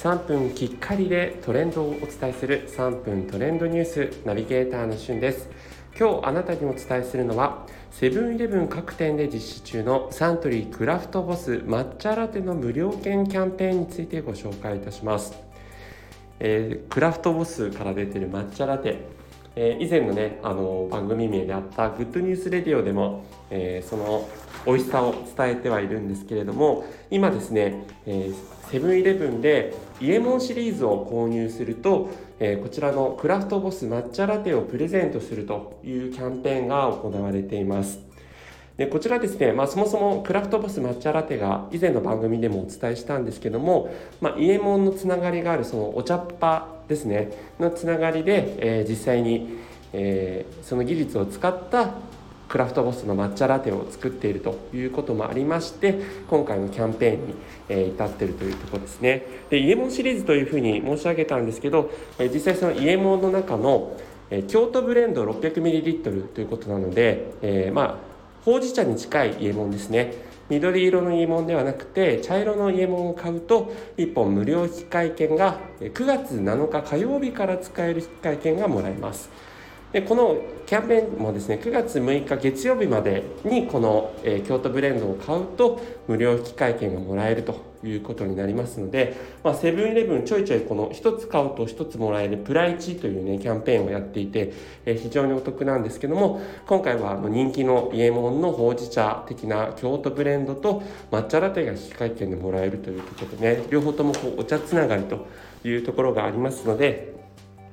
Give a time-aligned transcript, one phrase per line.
[0.00, 5.50] 3分きっかりでトレンドをお伝えする3分トレンドニュースナビゲーターのしゅんです。
[5.94, 15.34] 今日あなたにお伝えするのはセブンイレブン各店で実施中のサントリークラフトボス抹茶ラテの無料券キャンペーンについてご紹介いたします、
[16.38, 19.00] えー、クラフトボスから出てる抹茶ラテ
[19.56, 24.28] えー、以前のねあの番組名であった「グッドニュースレディオ」でも、えー、その
[24.66, 28.30] 美味しさを伝えてはいるんですけれども今ですね、え
[28.70, 38.09] セブンイレブンでイエモンシリーズを購入すると、え、こちらのクラフトボス抹茶ラテをプレゼントするというキャンペーンが行われています。
[38.80, 49.58] でこちらですね、まあ、そもそもクラフトボス抹茶ラテが以前の番組でもお伝えしたんですけども、まあ、イエモンのつながりがあるそのお茶っ葉ですねのつながりで、えー、実際に、
[49.92, 51.90] えー、その技術を使った
[52.48, 56.00] クラフトボスの抹茶ラテを作っているということもありまして
[56.30, 57.34] 今回のキャンペーンに、
[57.68, 59.26] え至っているというとこですね。
[59.50, 63.96] でイエモンシリーズというふうに申し上げたんですけど、え実際そのイエモンの中の、
[64.30, 68.09] え京都ブレンド 600ml ということなので、えー、まあ
[68.44, 70.14] ほうじ茶に近い家紋ですね。
[70.48, 79.30] 緑色の家紋ではなくて茶色の家紋を買うと1本無料引換券が9月7日火曜日から使える引換券がもらえます。
[79.92, 94.52] でこのキャンペーンもですね9月6日月曜日までにこの、えー、京都ブレンドを買うと無料引換券がもらえるということになりますので、まあ、セブンイレブンちょいちょいこの1つ買うと1つもらえるプライチというねキャンペーンをやっていて、
[94.84, 105.26] えー、非常にお得なんですけども今回は人気のイエモンのほうじ茶的な京都ブレンドと抹茶ラテが引換券でもらえるということでね両方ともこうお茶つながりと
[105.64, 107.19] いうところがありますので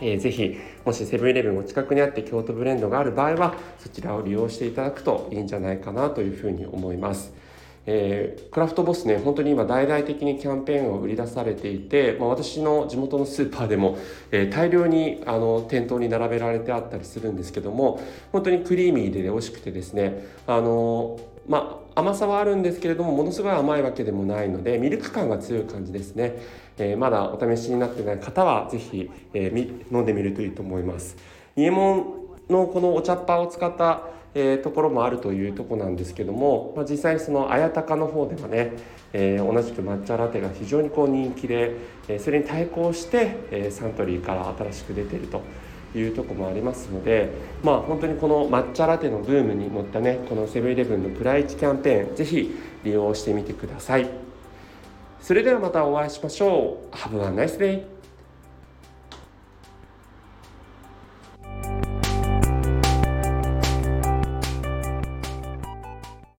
[0.00, 7.32] えー、ぜひもしセブンイレブンお近くにあって京都ブレンドがある場合はそちらを利用していただくといいんじゃないかなというふうに思います。
[7.86, 13.96] えー、クラフトボスね本当に今大々的にキャンペーンを売り出されていて、まあ、私の地元のスーパーでも、
[14.30, 18.00] えー、大量にあの店頭に並べられてあったりするんですけども
[18.32, 26.34] 本当にクリーミーで、美味しくてですねあのまあ、甘さはあるんですけれどもものすごい甘いわけでもないのでミルク感が強い感じですね、
[26.78, 31.16] えー、まだお試しになってない方は是非、えー、飲んでみるといいと思います。
[31.56, 31.94] イエモ
[32.48, 34.02] ンのこのお茶っ葉を使った
[34.32, 38.72] えー、ところもあるというとこなんですけども、まあ、実際その綾鷹の方ではね、
[39.12, 41.72] えー、同じく抹茶ラテが非常にこう人気で、
[42.06, 45.42] えー、それに対抗して、え、サントリーから新しく出てると。
[45.94, 47.30] いうとこもありますので
[47.62, 54.08] まあ本当にこの抹茶ラテのブームに乗ったねこのセブンイレブンのプライチキャンペーンぜひ利用してみてください
[55.20, 57.99] それではまたお会いしましょう Have a nice day!